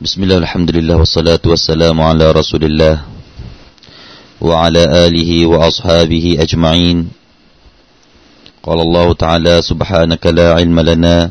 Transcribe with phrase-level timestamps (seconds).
[0.00, 2.94] بسم الله الحمد لله والصلاة والسلام على رسول الله
[4.40, 6.98] وعلى آله وأصحابه أجمعين
[8.62, 11.30] قال الله تعالى سبحانك لا علم لنا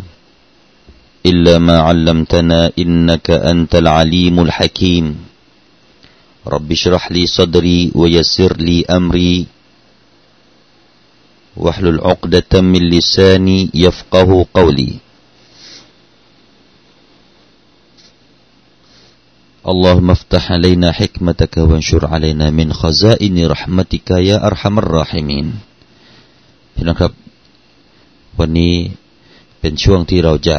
[1.26, 5.06] إلا ما علمتنا إنك أنت العليم الحكيم
[6.48, 9.46] رب اشرح لي صدري ويسر لي أمري
[11.58, 14.94] واحلل عقدة من لساني يفقه قولي
[19.73, 25.47] اللهم افتح علينا حكمتك وانشر علينا من خزائن رحمتك يا أرحم الراحمين
[26.75, 27.13] พี่น้องครับ
[28.39, 28.75] วันนี้
[29.61, 30.59] เป็นช่วงที่เราจะ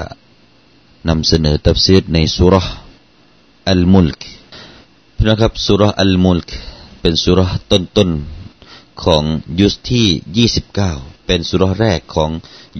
[1.09, 2.67] นำเสนอตัฟซีรในสุรษ
[3.69, 4.19] อัลมุลก
[5.15, 6.49] พี่น้องครับสุรษอัลมุลก
[7.01, 9.23] เป็นสุรษต้นๆของ
[9.59, 12.29] ยุสที่ 29 เป็นสุรษแรกของ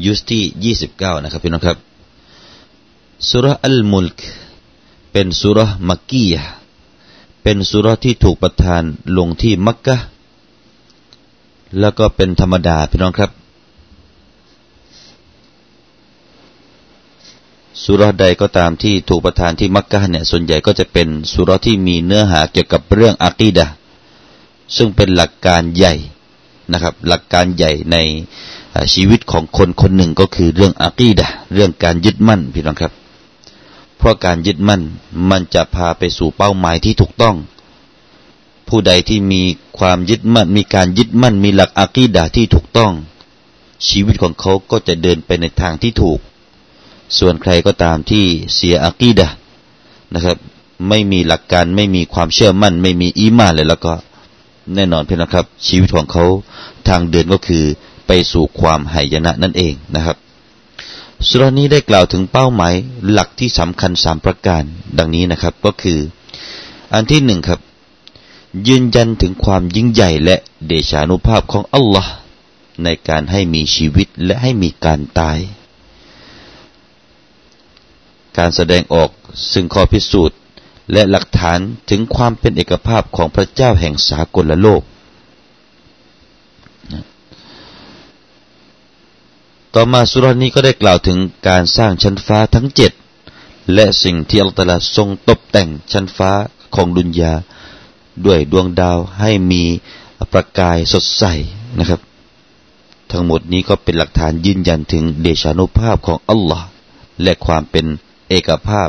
[0.06, 1.78] ยุสที่ 29 นะครับพี่น้องครับ
[3.30, 4.20] สุรษอัลมุลก
[5.13, 6.45] เป็นสุรษมักกียะ
[7.43, 8.83] เป็นสุรษที่ถูกประทาน
[9.19, 9.97] ลงที่มักกะ
[11.81, 13.31] แล้วก็เป็นธรรมดาพี่น้องครับ
[17.83, 23.67] สุรใดก็ตามที่ถูกประทานที่มักกะเนี่ยส่วนใหญ่ก็จะเป็นสุรที่มีเนื้อหาเกี่ยวกับเรื่องอะกีดะ
[24.77, 25.95] ซึ่งเป็นหลักการใหญ่
[26.73, 27.97] นะครับ หลักการใหญ่ใน
[28.95, 32.93] ชีวิตของคนคนหนึ่งก็คือเรื่องอะกีดะเรื่องการยึดมั่นพี่น้องครับ
[33.99, 34.83] เพราะการยึดมั่น
[35.31, 37.37] มันจะพาไปสู่เป้าหมายที่ถูกต้อง
[38.69, 39.43] ผู้ใดที่มี
[39.79, 42.93] ความยึดมั่น มีการยึดมั่น มีหลักอะกีดะที่ถูกต้อง
[43.89, 46.19] ชีวิตของเขาก็จะเดินไปในทางที่ถูก
[47.19, 49.29] ส่วนใครก็ตามที่เสียอากีดะ
[50.15, 50.37] นะครับ
[50.89, 53.93] ไม่มีหลักการไม่มีความเชื่อมั่น ไม่มีอีมาเลยแล้วก็
[54.75, 56.25] แน่นอนเพื่อนนะครับ ชีวิตของเขา
[56.89, 57.65] ทางเดินก็คือ
[58.07, 60.17] ไปสู่ความหายนะนั่นเองนะครับ
[61.27, 62.75] สุรานี้ได้กล่าวถึงเป้าหมาย
[63.11, 64.63] หลักที่สำคัญสามประการ
[64.99, 66.01] ดังนี้นะครับก็คือ
[66.95, 67.61] อันที่หนึ่งครับ
[68.69, 70.37] ยืนยันถึงความยิ่งใหญ่และ
[70.67, 72.13] เดชานุภาพของอัลลอฮ์
[72.85, 75.39] ในการให้มีชีวิตและให้มีการตาย
[78.39, 79.11] การแสดงออก
[79.53, 80.39] ซึ่งข้อพิสูจน์
[80.93, 81.59] และหลักฐาน
[81.91, 84.83] ถึงความเป็นเอกภาพของพระเจ้าแห่งสากลโลก
[89.75, 91.19] ต่อมาสุรานี้ก็ได้กล่าวถึง
[91.49, 92.93] การสร้างชั้นฟ้าทั้งเจ็ด
[93.75, 96.31] และสิ่งที่อัลตลาทรงตกแต่งชั้นฟ้า
[96.75, 97.33] ของดุนยา
[98.27, 99.63] ด้วยดวงดาวให้มี
[100.33, 101.25] ประกายสดใส
[101.79, 102.01] นะครับ
[103.11, 106.67] ทั้งหมดนี้ก็เป็นหลักฐานยืนยันถึงเดชานุภาพของอัลลอฮ์
[107.23, 107.87] และความเป็น
[108.29, 108.89] เอกภาพ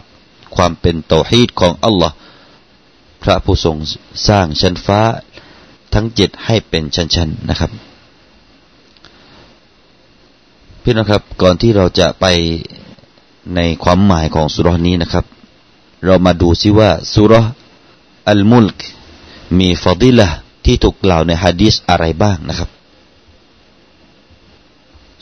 [0.55, 2.15] ความเป็นโตฮีดของอัลลอฮ์
[3.23, 3.75] พระผู้ทรง
[4.27, 5.01] สร้างชั้นฟ้า
[5.93, 7.71] ทั้งเจ็ดให้เป็นชั้นๆนะครับ
[10.82, 12.26] พี่น้องครับก่อนที่เราจะไป
[13.54, 15.24] ในความหมายของสุรนี้นะครับ
[16.04, 17.32] เรามาดูซิว่าสุร
[18.30, 18.78] อัลมุลก
[19.58, 20.28] มีฟอดิละ
[20.64, 22.70] ที่ถูกกล่าวในฮะดีษอะไรบ้างนะครับ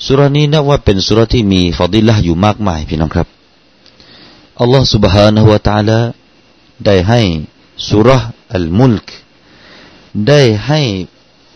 [0.05, 3.29] สุรนี้นับว่าเป็นสุรที่มีฟอดิละอยู่มากมายพี่น้องครับ
[4.61, 6.01] อัลลอฮ์ سبحانه และ تعالى
[6.87, 7.21] ได้ให้
[7.89, 8.09] สุร
[8.55, 9.07] อัลมุลก
[10.29, 10.81] ได้ให้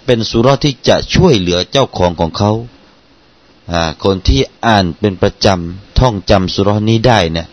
[0.04, 2.52] เป็นสุรที่จะช่วยเหลือเจ้าของของเขา
[4.03, 7.47] คนที่อ่านเป็นประจำท่องจำสุรนี้ได้เนี่ย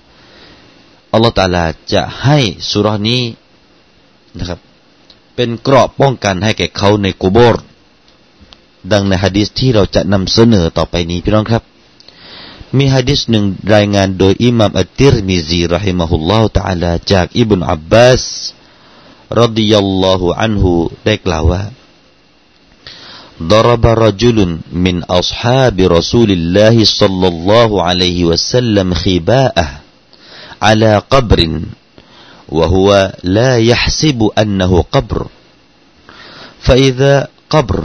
[1.13, 2.39] อัลลอฮฺตาลาจะให้
[2.71, 3.23] สุรนี้
[4.39, 4.61] นะครับ
[5.35, 7.63] เป็นเกราะป้องกันให้แก่เขาในกูโบร์
[8.93, 11.63] ดังในฮะดิษที่เราจะนำเสนอต่อไปนี้พี่น้องครับ
[12.77, 18.25] มีฮะดิษหนึ่งรายงานโดยอิหม่ามอัตติรมิซีรอฮิมะฮุลลอฮฺตาลาจากอิบนุอับบาส
[19.41, 20.73] รดิยัลลอฮุอันฮุ
[21.05, 21.63] ได้กล่าวว่า
[23.43, 29.69] ضرب رجل من أصحاب رسول الله صلى الله عليه وسلم خباءه
[30.63, 31.61] على قبر
[32.49, 35.27] وهو لا يحسب أنه قبر.
[36.61, 37.85] فإذا قبر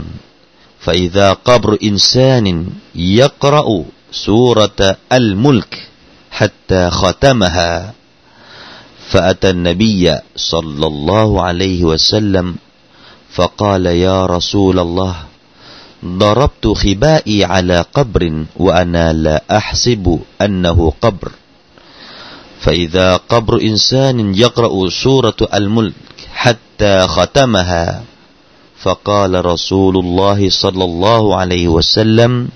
[0.80, 5.88] فإذا قبر إنسان يقرأ سورة الملك
[6.30, 7.94] حتى ختمها.
[9.08, 12.56] فأتى النبي صلى الله عليه وسلم
[13.30, 15.33] فقال يا رسول الله
[16.05, 21.31] ضربت خبائي على قبر وأنا لا أحسب أنه قبر
[22.59, 25.93] فإذا قبر إنسان يقرأ سورة الملك
[26.33, 28.03] حتى ختمها
[28.79, 32.49] فقال رسول الله صلى الله عليه وسلم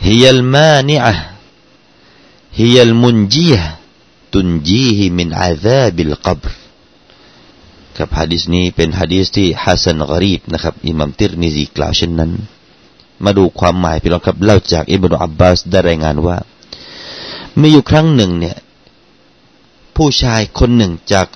[0.00, 1.30] هي المانعة
[2.54, 3.76] هي المنجية
[4.32, 6.50] تنجيه من عذاب القبر
[7.98, 12.30] ครับฮะดิษนี้เป็นฮะดีษที่ฮัสซันกรีบนะครับอิหมัมติรมิซีกล่าวเช่นนั้น
[13.25, 16.37] มาดูความหมายพี่น้องครับเล่าจากอิบนุอับบาสได้รายงานว่า
[17.59, 18.57] มีอยู่ครั้งหนึ่งเนี่ย
[19.95, 21.27] ผู้ชายคนหนึ่งจาก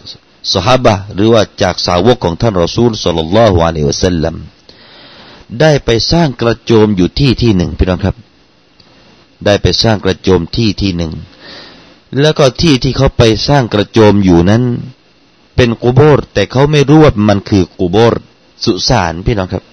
[0.54, 4.36] สหบะหรือว่าจากสาวกของท่านรอซูลสัลลัลลอฮุอะลัยฮิวะสัลลัม
[5.62, 8.16] ได้ไปสร้างกระโจมอยู่ที่ที่หนึ่งพี่น้องครับ
[9.46, 11.12] ได้ไปสร้างกระโจมที่ที่หนึ่ง
[12.20, 14.64] แล้วก็ที่ที่เขาไปสร้างกระโจมอยู่นั้น
[15.56, 18.22] เป็นกูโบร์แต่เขาไม่รู้ว่ามันคือกูโบร์
[18.64, 19.64] สุสานพี่น้องครับ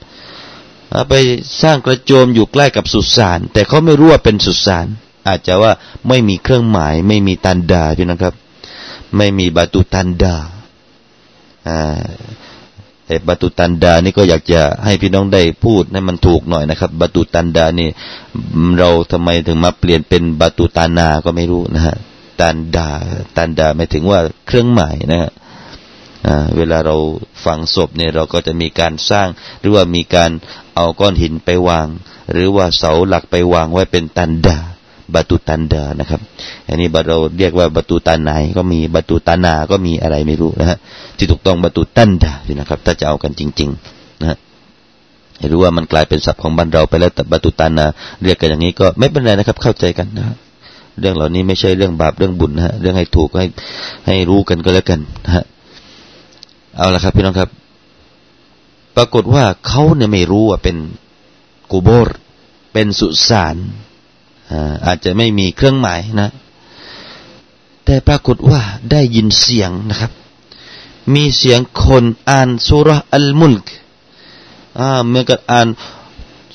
[1.08, 1.14] ไป
[1.62, 4.86] สร้างกระโจมอยู่ใกล้กับสุสาน แต่เขาไม่รู้ว่าเป็นสุสาน
[5.28, 5.72] อาจจะว่า
[6.08, 8.34] ไม่มีเครื่องหมาย ไม่มีตันดาพี่น้องครับ
[9.16, 10.36] ไม่มีบาตุตันดา
[11.68, 11.80] อ่า
[13.06, 17.88] แต่บาตุตันดานี่ก็อยากจะให้พี่น้องได้พูดให้มันถูกหน่อยนะครับบาตุตันดานี่
[18.78, 21.96] เราทำไมถึงมาเปลี่ยนเป็นบาตุตานาก็ไม่รู้นะฮะ
[22.40, 22.88] ตันดา
[23.36, 25.30] ตันดาหมายถึงว่าเครื่องหมายนะฮะ
[26.56, 26.96] เวลาเรา
[27.44, 29.28] ฝังศพเนี่ยเราก็จะมีการสร้าง
[29.60, 30.30] หรือว่ามีการ
[30.76, 31.86] เอาก้อนหินไปวาง
[32.32, 34.58] หรือว่าเสาหลักไปวางไว้เป็นตันดา
[35.14, 36.20] บาตุตันดานะครับ
[36.68, 40.78] อันนี้เราเรียกว่าบาตุตานาก็มีบาตุตานาก็มีอะไรไม่รู้นะฮะ
[41.18, 44.38] ที่ถูกต้องบาตุตันดานะครับ ถ้าจะเอากันจริง ๆ นะฮะ
[45.52, 47.86] รู้ว่ามันกลายเป็นศัพท์ของบ้านเราไปแล้วแต่บาตุตานา
[48.22, 50.36] เรียกกันอย่างนี้ก็ไม่เป็นไรนะครับ เข้าใจกันนะครับ
[51.00, 53.46] เรื่องเหล่านี้ไม่ใช่เรื่องบาปเรื่องบุญนะฮะเรื่องให้ถูกให้
[54.06, 55.44] ให้รู้กันก็แล้วกันนะฮะ
[56.78, 57.48] เอาละครับ พี่น้องครับ
[58.96, 60.76] ปรากฏว่าเขาเนี่ยไม่รู้ว่าเป็น
[61.70, 62.08] กูโบร
[62.72, 63.56] เป็นสุสาน
[64.86, 66.30] อาจจะไม่มีเครื่องหมายนะ
[67.84, 68.60] แต่ปรากฏว่า
[68.90, 70.12] ได้ยินเสียงนะครับ
[71.14, 73.66] มีเสียงคนอ่านสุรอัลมุลก
[75.08, 75.68] เมื่อกับอ่าน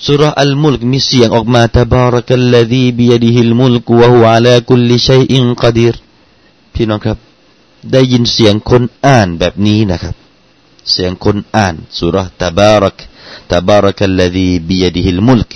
[0.05, 5.95] สุรอัลมุลกมีเสียงออกมาตบารักัลลดีบียดิฮิลมุลกวะฮุอาลาคุลลิชัยอินกดีร
[6.73, 7.17] พี่น้องครับ
[7.91, 10.15] ได้ยินเสียงคนอ่านแบบนี้นะครับ
[10.91, 12.97] เสียงคนอ่านสุรตบารัก
[13.51, 15.51] ตบารักัลลดีบียดิฮิลมุลก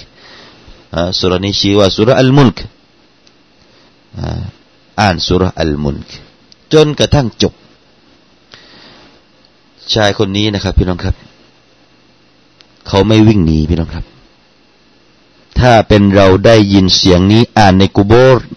[1.19, 2.59] สุรนี้ชื่อว่าสุรอัลมุลก
[5.01, 6.09] อ่านสุรอัลมุลก
[6.73, 7.53] จนกระทั่งจบ
[9.93, 11.15] ชายคนนี้นะครับ พี่น้องครับ
[12.87, 14.05] เขาไม่วิ่งหนีพี่น้องครับ
[15.59, 18.47] ถ้าเป็นเราได้ยินเสียงนี้อ่านในกูโบร์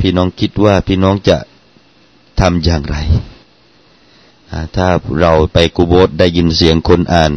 [0.00, 1.36] พี่น้องคิดว่าพี่น้องจะ
[2.40, 2.96] ทำอย่างไร
[4.75, 4.87] ถ้า
[5.19, 7.33] เราไปกูโบร์ได้ยินเสียงคนอ่าน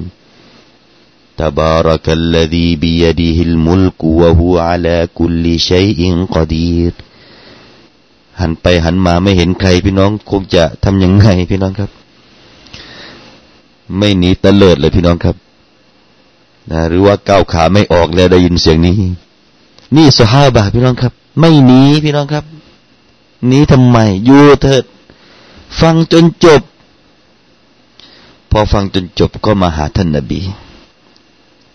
[1.41, 6.01] تبارك الذي بيده الملك وهو على كل شيء
[6.35, 6.93] قدير
[8.41, 11.91] หันไปหันมาไม่เห็นใครพี่น้องคงจะทำยังไงพี่น้องครับ
[13.99, 15.37] ไม่หนีตะเลิดเลยพี่น้องครับ
[16.71, 18.95] นะหรือว่าก้าวขาไม่ออกแล้วได้ยินเสียงนี้
[19.97, 22.45] นี่สหาบะพี่น้องครับ ไม่หนีพี่น้องครับ
[23.47, 24.85] หนีทำไมอยู่เถิด
[25.81, 26.76] ฟังจนจบ พ
[28.60, 30.42] อฟังจนจบก็มาหาท่านนบี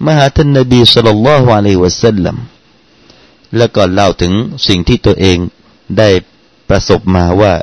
[0.04, 2.36] มาหาท่านนบีสุลต่านละฮ์อะลัยวะสัลลัม
[3.56, 4.32] แล้วก็เล่าถึง
[4.66, 5.38] สิ่งที่ตัวเอง
[5.98, 6.08] ได้
[6.68, 7.54] ประสบมาว่า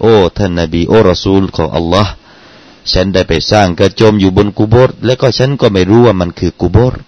[0.00, 2.12] โอ้ท่านนบีโอ้รอซูลของอัลลอฮ์
[2.92, 7.00] ฉันได้ไปสร้างกระโจมอยู่บนกุโบร์แล้วก็ฉันก็ไม่รู้ว่ามันคือกุโบร์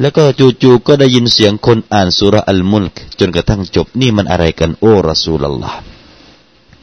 [0.00, 0.22] แล้วก็
[0.62, 5.78] จู่ๆก็ได้ยินเสียงคนอ่านสุรอัลมุลกจนกระทั่งจบนี่มันอะไรกันโอ้รอซูลอัลลอฮ์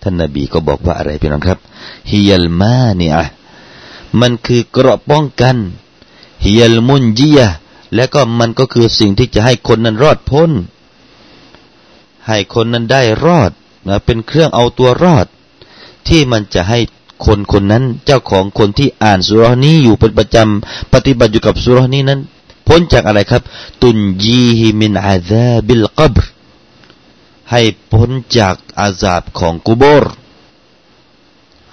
[0.05, 1.59] ท่านนบีก็บอกว่าอะไรพี่น้องครับ
[2.11, 3.25] ฮิยัลมาเนีอะ
[4.21, 5.57] มันคือเกราะป้องกัน
[6.45, 7.39] ฮิยลมุนจีย
[7.95, 10.51] และก็มันก็คือสิ่งที่จะให้คนนั้นรอดพ้น
[12.27, 13.51] ให้คนนั้นได้รอด
[13.87, 15.25] นะเป็นเครื่องเอาตัวรอด
[16.07, 16.79] ที่มันจะให้
[17.25, 22.19] คนคนนั้นเจ้าของคนที่อ่านสุรานี้อยู่เป็นประจำปฏิบัติอยู่กับสุรานี้นั้น
[22.67, 23.41] พ้นจากอะไรครับ
[23.81, 26.34] ตุนยีฮิมินอาซาบิลกับร
[27.51, 27.61] ให้
[27.91, 30.05] พ้นจากอาซาบของกุโบร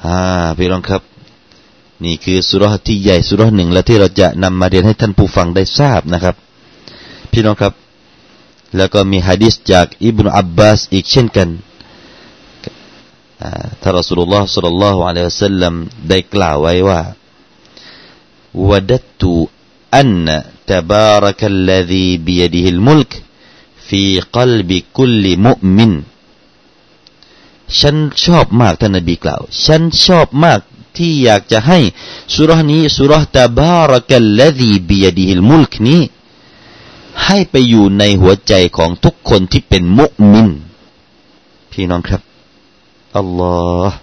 [0.04, 0.18] อ่า
[0.58, 1.02] พี่น้องครับ
[2.04, 6.34] นี่คือสุรษที่ใหญ่สุรษหนึ่งและที่เราจะนำมาเรียนให้ท่านผู้ฟังได้ทราบนะครับ
[7.32, 7.72] พี่น้องครับ
[8.76, 11.48] แล้วก็มีฮะดิษจากอิบนุอับบาสอีกเช่นกัน
[13.80, 15.74] ท่านรอสุลลอฮ์สุลลัลลอฮุอะลัยฮิวะสัลลัม
[16.08, 17.00] ได้กล่าวไว้ว่า
[18.68, 19.32] วดัตตุ
[19.98, 20.10] อัน
[20.70, 23.12] ตบารักัลลซีบิยดิฮิลมุลก
[23.88, 24.02] ฟี
[24.36, 25.92] กลบิคุลลิมุมิน
[27.80, 30.60] ฉันชอบมากท่านนบีกล่าว ฉันชอบมาก
[30.96, 31.78] ที่อยากจะให้
[32.34, 36.00] สุรนี้สุรตาบารักัลลดีบียดีฮิลมุลกนี้
[37.24, 40.48] ให้ไปอยู่ในหัวใจของทุกคนที่เป็นมุมิน
[41.72, 42.22] พี่น้องครับ
[43.16, 43.54] อัลลอ
[43.88, 43.96] ฮ์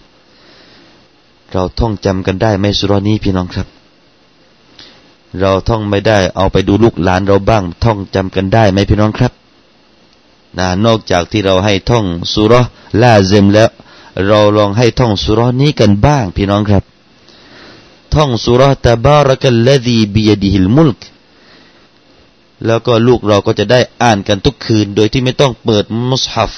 [1.52, 3.68] เราท่องจำกันได้ไหมสุรนี้พี่น้องครับ
[5.40, 9.32] เราท่องไม่ได้เอาไปดูลูกหลานเราบ้าง ท่องจำกันได้ไหมพี่น้องครับ
[10.58, 12.54] นะนอกจากที่เราให้ท่องสุร
[13.02, 13.70] ลาเซมแล้ว
[14.28, 16.84] เราลองให้ท่องสุรนี้กันบ้าง พี่น้องครับ
[18.16, 21.00] ท่องสุราตบารักัลลดีบียดิฮิลมุลก
[22.66, 26.54] แล้วก็ลูกเราก็จะได้อ่านกันทุกคืน โดยที่ไม่ต้องเปิดมุสฮัฟ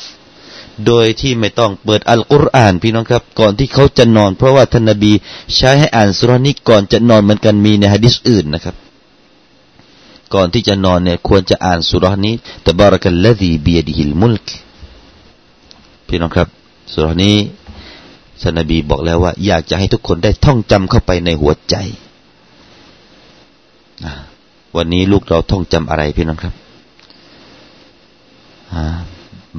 [0.88, 5.12] โดยที่ไม่ต้องเปิดอัลกุรอาน พี่น้องครับ ก่อนที่เขาจะนอน เพราะว่าท่านนบี
[5.56, 8.76] ใช้ให้อ่านสุรานี้ก่อนจะนอนเหมือนกันมีในฮะดิษอื่นนะครับ
[10.34, 14.48] ก่อนที่จะนอนเนี่ยควรจะอ่านสุรานี้แต่บารักัลลดีบียดิฮิลมุลก
[16.08, 16.48] พี่น้องครับ
[16.94, 17.38] สุรานี้
[18.42, 21.76] ท่านนบีบอกแล้วว่า อยากจะให้ทุกคนได้ท่องจำเข้าไปในหัวใจ
[24.76, 26.54] วันนี้ลูกเราท่องจำอะไรพี่น้องครับ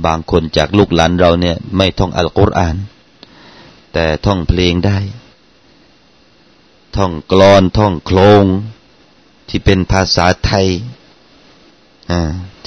[0.05, 2.77] บางคนจากลูกหลานเราเนี่ย ไม่ท่องอัลกุรอาน
[3.93, 4.99] แต่ท่องเพลงได้
[6.97, 8.45] ท่องกลอนท่องโคลง
[9.49, 10.67] ที่เป็นภาษาไทย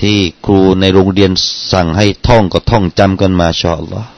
[0.01, 1.31] ที่ครูในโรงเรียน
[1.71, 4.09] สั่งให้ท่องก็ท่องจำกันมาชออัลลอฮ์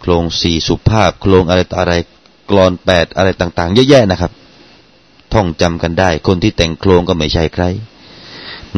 [0.00, 1.94] โครงสี่สุภาพ โครงอะไรต่ออะไร
[2.50, 4.32] กลอนแปดอะไรต่าง ๆ เยอะแยะนะครับ
[5.32, 7.64] ท่องจำกันได้ คนที่แต่งโครงก็ไม่ใช่ใคร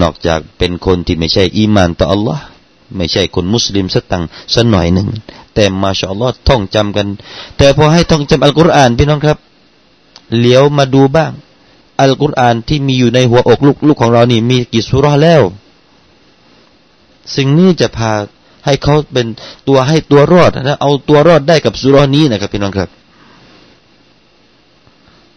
[0.01, 2.43] นอกจากเป็นคนที่ไม่ใช่อีมานต่ออัลลอฮ์
[2.97, 5.09] ไม่ใช่คนมุสลิมสักตังสักหน่อยหนึ่ง
[5.55, 7.07] แต่มาชอลลอท่องจำกัน
[7.59, 9.39] แต่พอให้ท่องจำอัลกุรอานพี่น้องครับ
[10.39, 11.33] เลี้ยวมาดูบ้าง
[12.01, 15.43] อัลกุรอานที่มีอยู่ในหัวอกลูกลูกของเรานี่ มีกี่สุราแล้ว
[17.37, 18.13] สิ่งนี้จะพา
[18.65, 19.27] ให้เขาเป็น
[19.69, 22.89] ตัวให้ตัวรอดนะเอาตัวรอดได้กับสุรานี้นะครับพี่น้องครับ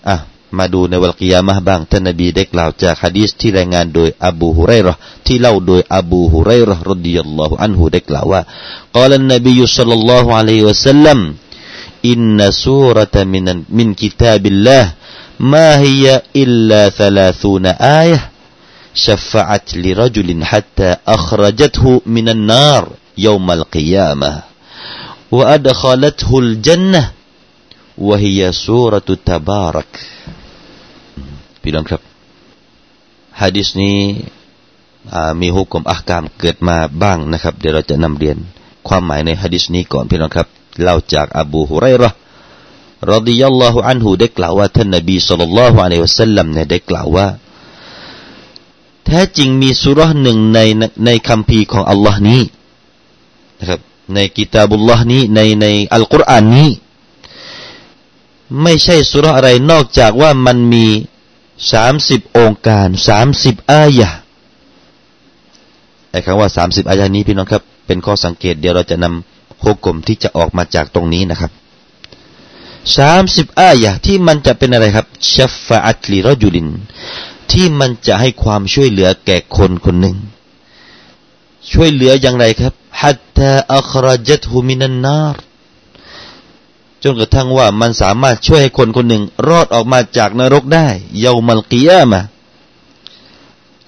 [0.10, 0.18] อะ
[0.58, 4.94] มาดูในวันกิยามะบ้างท่านนบีได้กล่าวจากฮะดีษที่รายงานโดยอบูฮุไรรอ
[5.26, 8.42] ที่เล่าโดยอบูฮุไรรอรดิยัลลอฮุอันฮุได้กล่าวว่า
[8.96, 11.20] กล่าวนบีสัลลัลลอฮุอะลัยฮิวะสัลลัม
[12.04, 14.86] inna surata min, min kitabillah
[15.40, 18.30] ma hiya illa thalathuna ayah
[18.94, 24.46] syafa'at li rajulin hatta akhrajathu minan nar yaumal qiyamah
[25.30, 27.14] wa adkhalathu al jannah
[27.98, 29.90] wa hiya suratu tabarak
[31.68, 32.02] พี่น้องครับ
[33.42, 33.98] ฮะดิษนี้
[35.42, 38.38] มีฮุกกลมอักกามเกิดมาบ้างนะครับ เดี๋ยวเราจะนำเรียน
[38.88, 40.48] ความหมายในฮะดิษนี้ก่อนพี่น้องครับ
[40.84, 42.10] เล่าจากอบูฮุไรรอ
[43.14, 47.28] รดิยัลลอฮุอันฮูได้กล่าวว่าท่านนบีสุลต่านละฮ์อะลัยฮิวสัลลัมเนี่ยได้กล่าวว่า
[49.06, 50.60] แท้จริงมีสุรหนึ่งใน
[51.06, 52.42] ในคำพีของอัลลอฮ์นี้
[53.60, 53.80] นะครับ
[54.14, 56.70] ในกิตาบุลลอฮ์นี้ในในอัลกุรอานนี้
[58.62, 60.86] ไม่ใช่สุรอะไรนอกจากว่ามันมี
[61.72, 64.10] สามสิบองค์การสามสิบอายะ
[66.12, 71.52] ไอ้คำว่าสามสิบอายะนี้พี่น้องครับ เป็นข้อสังเกตเดี๋ยวเราจะนำ โคกลมที่จะออกมาจากตรงนี้นะครับ
[72.98, 76.68] สามสิบอายะที่มันจะเป็นอะไรครับชัฟฟะอัตลีรจุลิน
[77.52, 80.18] ที่มันจะให้ความช่วยเหลือแก่คนคนหนึ่ง
[81.72, 85.36] ช่วยเหลืออย่างไรครับฮัตตาอัครจัตฮุมินันนาร
[87.04, 90.88] จนกระทั่งว่ามันสามารถช่วยให้คนคนหนึ่ง รอดออกมาจากนรกได้
[91.20, 92.22] เยามัลกิยามะ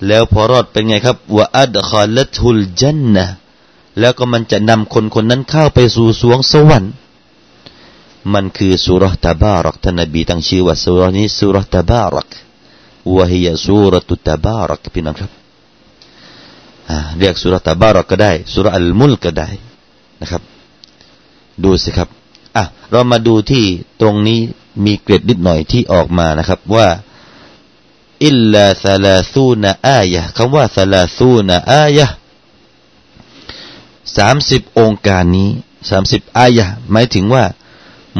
[0.07, 3.25] แล้วพอรอดเป็นไงครับว่าอัดคอลทุลจันนะ
[3.99, 6.91] แล้วก็มันจะนำคนคนนั้นเข้าไปสู่สวงสวรรค์
[8.33, 12.29] มันคือสุรตะบารักท่านนบีตั้งชื่อว่าสุรนี้สุรตะบารัก
[13.15, 15.31] วะฮียสุรตุตะบารักพี่น้องครับ
[17.19, 19.49] เรียกสุรตะบารักก็ได้สุรอัลมุลก็ได้
[20.21, 20.41] นะครับ
[21.63, 22.09] ดูสิครับ
[22.57, 23.65] อะเรามาดูที่
[24.01, 24.39] ตรงนี้
[24.85, 26.87] มีเกร็ดนิดหน่อยที่ออกมานะครับว่า
[28.25, 32.07] อิลลาซาลาซูนอายะคำว่าซาลาซูนอายะ
[34.17, 35.49] สามสิบองค์การนี้
[35.89, 37.43] สามสิบอายะหมายถึงว่า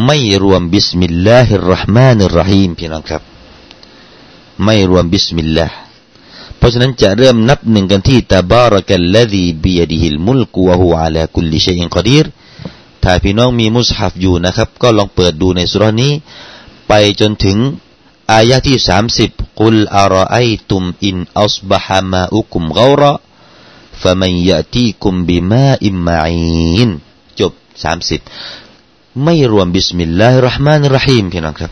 [0.06, 3.22] ไม่รวมبسم الله الرحمن الرحيمพี่น้องครับ
[4.64, 5.76] ไม่รวมบิสมิลลาห์
[6.58, 12.26] เพราะฉะนั้นจะเริ่มนับหนึ่งกันที่تبارك الذي بيده الملك وهو على كل شيء قدير
[13.04, 16.14] ถ้าพี่น้องมีมุสฮัฟอยู่นะครับ ก็ลองเปิดดูในสุรานี้
[16.88, 17.58] ไปจนถึง
[18.34, 26.32] อายะที่สามสิบقل أرأيتم إن أصبح ماؤكم غورا فمن يأتيكم بماء مع
[26.82, 26.90] ين
[27.40, 27.54] จบ
[27.84, 28.22] สามสิบ
[29.24, 31.72] ไม่รวมبسم الله الرحمن الرحيمพี่น้องครับ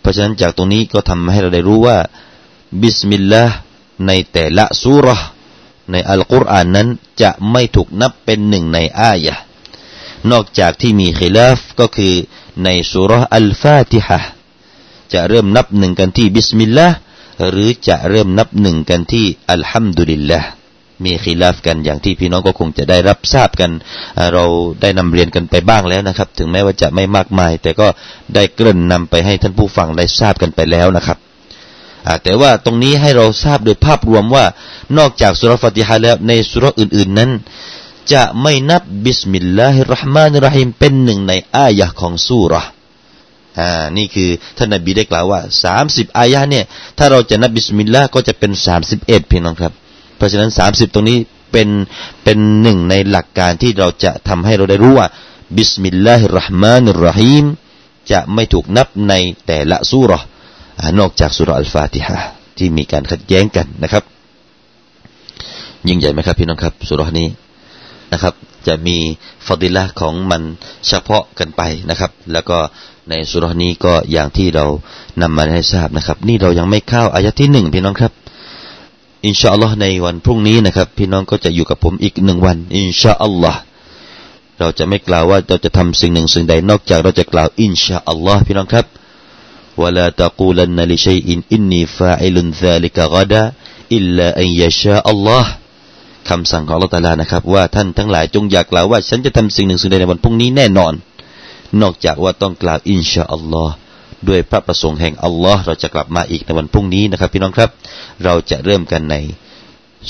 [0.00, 1.98] เพราะฉะนั้นจากตรงนี้ก็ทำให้เราได้รู้ว่า
[2.82, 3.54] บิสมิลลาห์
[4.06, 5.06] ในแต่ละสุร
[5.90, 6.88] ในอัลกุรอานนั้น
[7.22, 9.34] จะไม่ถูกนับเป็นหนึ่งในอายะ
[10.30, 12.14] นอกจากที่มี khi ลาฟก็คือ
[12.64, 14.18] ในสุรอัลฟาติฮะ
[15.12, 16.96] จะเริ่มนับหนึ่งกันที่บิสมิลลาห์
[17.50, 20.48] หรือจะเริ่มนับหนึ่งกันที่อัลฮัมดุลิลลาห์
[21.04, 23.70] มีخلافกันอย่างที่พี่น้องก็คงจะได้รับทราบกัน
[24.32, 24.44] เรา
[24.80, 27.86] ได้นำเรียนกันไปบ้างแล้วนะครับ ถึงแม้ว่าจะไม่มากมาย แต่ก็
[28.34, 31.18] ได้เกริ่นนำไปให้ท่านผู้ฟังได้ทราบกันไปแล้วนะครับ
[32.22, 34.44] แต่ว่าตรงนี้ให้เราทราบโดยภาพรวมว่า
[34.98, 37.30] นอกจากสุรฟติฮะแล้วในสุรอื่น ๆนั้น
[38.12, 42.54] จะไม่นับبسم الله الرحمن الرحيمเป็นหนึ่งในอายะของสุร
[43.58, 46.64] อ่านี่คือท่านนบีได้กล่าวว่าสามสิบอายะเนี่ย
[46.98, 49.72] ถ้าเราจะนับبسم الله ก็จะเป็นสามสิบเอ็ดพี่น้องครับ
[50.22, 51.18] เพราะฉะนั้นสามสิบตรงนี้
[51.52, 51.68] เป็น
[52.24, 55.06] เป็นหนึ่งในหลักการที่เราจะทำให้เราได้รู้ว่า
[55.56, 57.44] بسم الله الرحمن الرحيم
[58.10, 59.14] จะไม่ถูกนับใน
[59.46, 60.12] แต่ละสูเราะฮ์
[60.98, 62.16] นอกจากสูเราะฮ์อัลฟาติฮะ
[62.58, 64.04] ที่มีการขัดแย้งกันนะครับ
[65.88, 67.28] ยิ่งใหญ่ไหมครับพี่น้องครับสูเราะฮ์นี้
[68.12, 68.34] นะครับ
[68.66, 68.96] จะมี
[69.46, 70.42] فضيلة ของมัน
[70.88, 72.58] เฉพาะกันไปนะครับ แล้วก็
[73.10, 74.64] ในสุรนี้ก็อย่างที่เรา
[75.22, 78.12] นำมาให้ทราบนะครับ นี่เรายังไม่เข้าอายะที่หนึ่งพี่น้องครับ
[79.25, 83.59] อินชาอัลลอฮ์ในวันพรุ่งนี้นะครับ พี่น้องก็จะอยู่กับผมอีกหนึ่งวัน อินชาอัลลอฮ์
[84.59, 88.85] เราจะไม่กล่าวว่าเราจะทำสิ่งหนึ่งสิ่งใดนอกจากเราจะกล่าวอินชาอัลลอฮ์พี่น้องครับ
[89.81, 93.43] ولا تقولن لشيء إني فاعل ذلك غدا
[93.97, 95.45] إلا أن يشاء الله
[96.29, 100.93] คำสั่งของอัลลอฮฺตาลานะครับ ว่าท่านทั้งหลายจงอย่ากล่าวว่า ฉันจะทำสิ่งหนึ่งสิ่งใดในวันพรุ่งนี้แน่นอน
[101.81, 103.73] นอกจากว่าต้องกล่าวอินชาอัลลอฮ์
[104.28, 107.70] ด้วยพระประสงค์แห่งอัลลอฮ์เราจะกลับมาอีกในวันพรุ่งนี้นะครับ พี่น้องครับ
[108.24, 109.16] เราจะเริ่มกันใน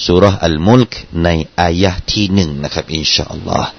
[0.04, 0.92] สูเราะฮ์อัลมุลก
[1.24, 1.28] ใน
[1.60, 3.70] อายะที่หนึ่งนะครับ إن شاء الله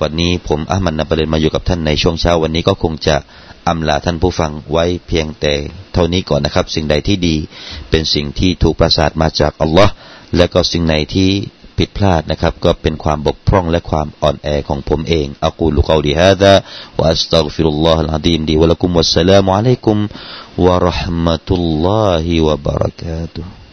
[0.00, 3.16] วันนี้ผมอามันนบเรนมาอยู่กับท่านในช่วงเช้าวันนี้ก็คงจะ
[3.68, 5.54] อำลาท่านผู้ฟังไว้เพียงแต่
[5.92, 7.36] เท่านี้ก่อนนะครับ สิ่งใดที่ดี
[7.90, 9.92] เป็นสิ่งที่ถูกประทานมาจากอัลลอฮ์
[10.36, 11.30] และก็สิ่งไหนที่
[11.78, 16.52] ผิดพลาดนะครับ ก็เป็นความบกพร่องและความอ่อนแอของผมเองأقول قولي هذا
[16.98, 19.96] วะอัสตัฆฟิรุลลอฮ์อัลอะดีมดีวะลักุมวัสสลามุอะลัยกุม
[20.64, 23.63] วะราะห์มะตุลลอฮิวะบะเราะกาตุฮ์